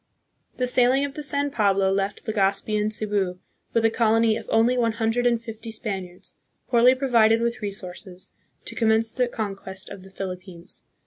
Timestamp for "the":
0.57-0.65, 1.13-1.21, 9.13-9.27, 10.01-10.09